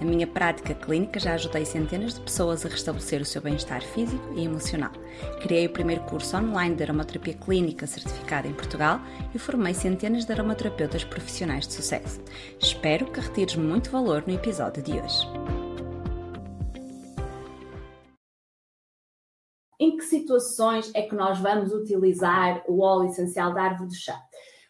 Na 0.00 0.06
minha 0.06 0.26
prática 0.26 0.74
clínica 0.74 1.20
já 1.20 1.34
ajudei 1.34 1.66
centenas 1.66 2.14
de 2.14 2.20
pessoas 2.22 2.64
a 2.64 2.70
restabelecer 2.70 3.20
o 3.20 3.24
seu 3.24 3.42
bem-estar 3.42 3.82
físico 3.82 4.32
e 4.34 4.46
emocional. 4.46 4.92
Criei 5.42 5.66
o 5.66 5.72
primeiro 5.72 6.02
curso 6.04 6.38
online 6.38 6.74
de 6.74 6.84
aromaterapia 6.84 7.34
clínica 7.34 7.86
certificado 7.86 8.48
em 8.48 8.54
Portugal 8.54 8.98
e 9.34 9.38
formei 9.38 9.74
centenas 9.74 10.24
de 10.24 10.32
aromaterapeutas 10.32 11.04
profissionais 11.04 11.66
de 11.66 11.74
sucesso. 11.74 12.18
Espero 12.58 13.12
que 13.12 13.20
retires 13.20 13.56
muito 13.56 13.90
valor 13.90 14.24
no 14.26 14.32
episódio 14.32 14.82
de 14.82 14.92
hoje. 14.92 15.28
Em 19.78 19.98
que 19.98 20.04
situações 20.04 20.90
é 20.94 21.02
que 21.02 21.14
nós 21.14 21.38
vamos 21.38 21.72
utilizar 21.72 22.64
o 22.66 22.80
óleo 22.80 23.10
essencial 23.10 23.52
da 23.52 23.64
árvore 23.64 23.90
do 23.90 23.94
chá? 23.94 24.18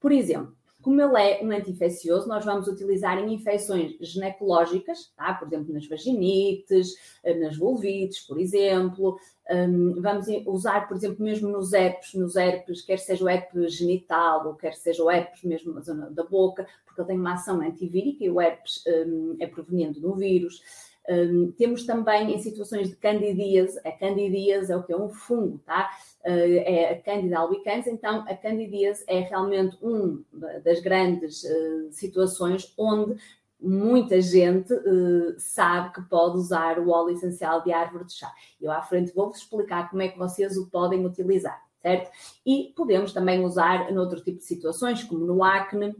Por 0.00 0.10
exemplo, 0.10 0.56
como 0.82 1.00
ele 1.00 1.16
é 1.16 1.44
um 1.44 1.50
anti-infeccioso, 1.50 2.28
nós 2.28 2.44
vamos 2.44 2.66
utilizar 2.66 3.18
em 3.18 3.32
infecções 3.32 3.96
ginecológicas, 4.00 5.12
tá? 5.16 5.32
por 5.34 5.46
exemplo, 5.46 5.72
nas 5.72 5.86
vaginites, 5.86 6.94
eh, 7.22 7.34
nas 7.34 7.56
vulvites, 7.56 8.20
por 8.20 8.38
exemplo. 8.38 9.16
Um, 9.50 10.00
vamos 10.00 10.26
usar, 10.46 10.86
por 10.88 10.96
exemplo, 10.96 11.24
mesmo 11.24 11.48
nos 11.48 11.72
herpes, 11.72 12.14
nos 12.14 12.36
herpes, 12.36 12.82
quer 12.82 12.98
seja 12.98 13.24
o 13.24 13.28
herpes 13.28 13.74
genital 13.74 14.46
ou 14.46 14.54
quer 14.54 14.74
seja 14.74 15.02
o 15.02 15.10
herpes 15.10 15.42
mesmo 15.42 15.72
na 15.72 15.80
zona 15.80 16.10
da 16.10 16.24
boca, 16.24 16.66
porque 16.84 17.00
ele 17.00 17.08
tem 17.08 17.18
uma 17.18 17.34
ação 17.34 17.60
antivírica 17.60 18.24
e 18.24 18.30
o 18.30 18.40
herpes 18.40 18.82
um, 18.86 19.36
é 19.40 19.46
proveniente 19.46 20.00
do 20.00 20.14
vírus. 20.14 20.62
Um, 21.08 21.50
temos 21.52 21.84
também 21.84 22.32
em 22.32 22.40
situações 22.40 22.88
de 22.88 22.96
candidíase, 22.96 23.78
a 23.84 23.90
candidíase 23.90 24.72
é 24.72 24.76
o 24.76 24.82
que 24.82 24.92
é 24.92 24.96
um 24.96 25.08
fungo, 25.08 25.58
tá? 25.66 25.90
Uh, 26.24 26.62
é 26.64 26.92
a 26.92 27.02
Candida 27.02 27.38
albicans, 27.38 27.86
então 27.88 28.24
a 28.28 28.36
candidíase 28.36 29.04
é 29.08 29.18
realmente 29.20 29.76
uma 29.82 30.22
das 30.64 30.80
grandes 30.80 31.42
uh, 31.42 31.88
situações 31.90 32.72
onde 32.78 33.16
muita 33.60 34.20
gente 34.20 34.72
uh, 34.72 35.34
sabe 35.38 35.94
que 35.94 36.02
pode 36.02 36.36
usar 36.36 36.78
o 36.78 36.90
óleo 36.90 37.14
essencial 37.14 37.62
de 37.62 37.72
árvore 37.72 38.04
de 38.04 38.14
chá. 38.14 38.32
Eu 38.60 38.70
à 38.70 38.82
frente 38.82 39.14
vou-vos 39.14 39.38
explicar 39.38 39.90
como 39.90 40.02
é 40.02 40.08
que 40.08 40.18
vocês 40.18 40.56
o 40.56 40.68
podem 40.68 41.04
utilizar, 41.04 41.60
certo? 41.80 42.10
E 42.46 42.72
podemos 42.76 43.12
também 43.12 43.44
usar 43.44 43.92
noutro 43.92 44.20
tipo 44.20 44.38
de 44.38 44.44
situações, 44.44 45.02
como 45.04 45.24
no 45.24 45.42
acne, 45.42 45.94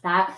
tá? 0.00 0.36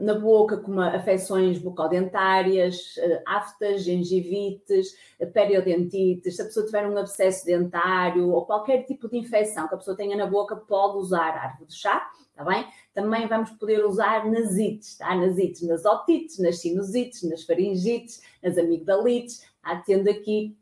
Na 0.00 0.14
boca, 0.14 0.56
como 0.56 0.80
afecções 0.80 1.58
bucodentárias, 1.58 2.96
uh, 2.96 3.22
aftas, 3.26 3.82
gengivites, 3.82 4.94
uh, 5.20 5.26
periodontites, 5.30 6.36
se 6.36 6.42
a 6.42 6.44
pessoa 6.46 6.66
tiver 6.66 6.86
um 6.86 6.96
abscesso 6.96 7.44
dentário 7.44 8.30
ou 8.30 8.44
qualquer 8.46 8.84
tipo 8.84 9.08
de 9.08 9.18
infecção 9.18 9.68
que 9.68 9.74
a 9.74 9.78
pessoa 9.78 9.96
tenha 9.96 10.16
na 10.16 10.26
boca, 10.26 10.56
pode 10.56 10.98
usar 10.98 11.36
árvore 11.36 11.66
de 11.66 11.74
chá, 11.74 12.10
tá 12.34 12.44
bem? 12.44 12.66
Também 12.92 13.26
vamos 13.26 13.50
poder 13.52 13.84
usar 13.84 14.30
nas 14.30 14.56
ites, 14.56 14.96
tá? 14.96 15.14
Nas 15.14 15.36
nas 15.62 15.84
otites, 15.84 16.38
nas 16.38 16.60
sinusites, 16.60 17.22
nas 17.28 17.44
faringites, 17.44 18.22
nas 18.42 18.56
amigdalites, 18.58 19.42
tá? 19.62 19.82
tendo 19.84 20.08
aqui 20.08 20.56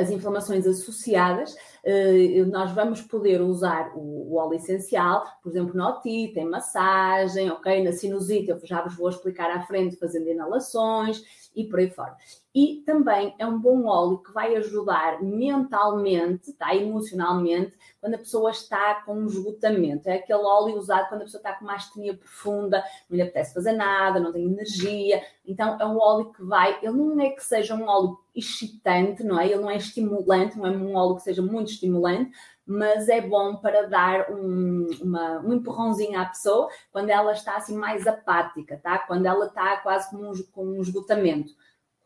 as 0.00 0.10
inflamações 0.10 0.66
associadas 0.66 1.54
eh, 1.84 2.44
nós 2.46 2.70
vamos 2.72 3.00
poder 3.02 3.40
usar 3.40 3.92
o 3.96 4.36
óleo 4.36 4.54
essencial, 4.54 5.24
por 5.42 5.50
exemplo, 5.50 5.74
na 5.74 5.90
otite, 5.90 6.38
em 6.38 6.48
massagem, 6.48 7.50
ok? 7.50 7.82
Na 7.82 7.92
sinusite, 7.92 8.50
eu 8.50 8.60
já 8.64 8.82
vos 8.82 8.94
vou 8.94 9.08
explicar 9.08 9.50
à 9.50 9.62
frente 9.62 9.96
fazendo 9.96 10.28
inalações 10.28 11.22
e 11.54 11.64
por 11.64 11.80
aí 11.80 11.90
fora. 11.90 12.16
E 12.54 12.82
também 12.84 13.34
é 13.38 13.46
um 13.46 13.58
bom 13.58 13.86
óleo 13.86 14.18
que 14.18 14.30
vai 14.30 14.54
ajudar 14.56 15.22
mentalmente, 15.22 16.52
tá? 16.52 16.74
emocionalmente, 16.76 17.74
quando 17.98 18.14
a 18.14 18.18
pessoa 18.18 18.50
está 18.50 18.96
com 19.06 19.14
um 19.14 19.26
esgotamento. 19.26 20.06
É 20.06 20.16
aquele 20.16 20.38
óleo 20.38 20.76
usado 20.76 21.08
quando 21.08 21.22
a 21.22 21.24
pessoa 21.24 21.38
está 21.38 21.54
com 21.54 21.64
uma 21.64 21.74
astenia 21.74 22.14
profunda, 22.14 22.84
não 23.08 23.16
lhe 23.16 23.22
apetece 23.22 23.54
fazer 23.54 23.72
nada, 23.72 24.20
não 24.20 24.32
tem 24.32 24.44
energia. 24.44 25.22
Então 25.46 25.78
é 25.80 25.86
um 25.86 25.98
óleo 25.98 26.30
que 26.30 26.44
vai, 26.44 26.78
ele 26.82 26.92
não 26.92 27.18
é 27.22 27.30
que 27.30 27.42
seja 27.42 27.74
um 27.74 27.88
óleo 27.88 28.18
excitante, 28.34 29.24
não 29.24 29.40
é? 29.40 29.46
Ele 29.46 29.62
não 29.62 29.70
é 29.70 29.76
estimulante, 29.76 30.58
não 30.58 30.66
é 30.66 30.70
um 30.70 30.94
óleo 30.94 31.16
que 31.16 31.22
seja 31.22 31.40
muito 31.40 31.70
estimulante, 31.70 32.32
mas 32.66 33.08
é 33.08 33.20
bom 33.20 33.56
para 33.56 33.88
dar 33.88 34.30
um, 34.30 34.88
uma, 35.00 35.40
um 35.40 35.54
empurrãozinho 35.54 36.20
à 36.20 36.26
pessoa 36.26 36.68
quando 36.90 37.08
ela 37.08 37.32
está 37.32 37.56
assim 37.56 37.76
mais 37.76 38.06
apática, 38.06 38.78
tá? 38.82 38.98
Quando 38.98 39.24
ela 39.24 39.46
está 39.46 39.78
quase 39.78 40.10
com 40.10 40.18
um, 40.18 40.32
com 40.52 40.64
um 40.66 40.80
esgotamento. 40.82 41.52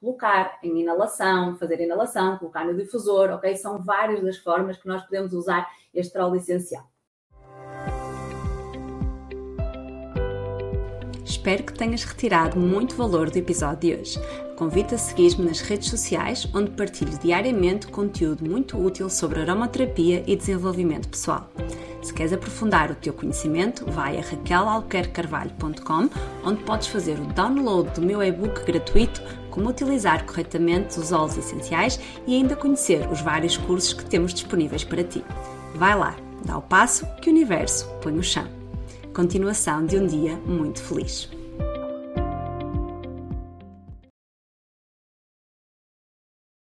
Colocar 0.00 0.58
em 0.62 0.80
inalação, 0.80 1.56
fazer 1.56 1.80
inalação, 1.80 2.36
colocar 2.38 2.64
no 2.64 2.76
difusor, 2.76 3.30
ok? 3.30 3.56
São 3.56 3.82
várias 3.82 4.22
das 4.22 4.36
formas 4.36 4.76
que 4.76 4.86
nós 4.86 5.02
podemos 5.02 5.32
usar 5.32 5.66
este 5.94 6.18
óleo 6.18 6.36
essencial. 6.36 6.84
Espero 11.24 11.64
que 11.64 11.72
tenhas 11.72 12.04
retirado 12.04 12.58
muito 12.58 12.94
valor 12.96 13.30
do 13.30 13.38
episódio 13.38 13.96
de 13.96 14.00
hoje. 14.00 14.18
Convido 14.56 14.94
a 14.94 14.98
seguir-me 14.98 15.46
nas 15.46 15.60
redes 15.60 15.88
sociais, 15.88 16.46
onde 16.54 16.72
partilho 16.72 17.18
diariamente 17.18 17.86
conteúdo 17.86 18.44
muito 18.48 18.76
útil 18.76 19.08
sobre 19.08 19.40
aromaterapia 19.40 20.22
e 20.26 20.36
desenvolvimento 20.36 21.08
pessoal. 21.08 21.48
Se 22.02 22.12
queres 22.12 22.32
aprofundar 22.32 22.90
o 22.90 22.94
teu 22.94 23.12
conhecimento, 23.12 23.84
vai 23.90 24.18
a 24.18 24.22
raquelalquercarvalho.com, 24.22 26.08
onde 26.44 26.62
podes 26.64 26.88
fazer 26.88 27.18
o 27.18 27.26
download 27.26 27.90
do 27.90 28.02
meu 28.02 28.22
e-book 28.22 28.64
gratuito 28.64 29.22
Como 29.50 29.70
utilizar 29.70 30.24
corretamente 30.26 30.98
os 30.98 31.12
óleos 31.12 31.38
essenciais 31.38 31.98
e 32.26 32.34
ainda 32.34 32.54
conhecer 32.54 33.10
os 33.10 33.20
vários 33.20 33.56
cursos 33.56 33.92
que 33.92 34.04
temos 34.04 34.34
disponíveis 34.34 34.84
para 34.84 35.02
ti. 35.02 35.24
Vai 35.74 35.96
lá, 35.96 36.14
dá 36.44 36.58
o 36.58 36.62
passo 36.62 37.06
que 37.22 37.30
o 37.30 37.32
universo 37.32 37.88
põe 38.02 38.12
no 38.12 38.22
chão. 38.22 38.46
Continuação 39.14 39.86
de 39.86 39.96
um 39.96 40.06
dia 40.06 40.36
muito 40.44 40.82
feliz. 40.82 41.35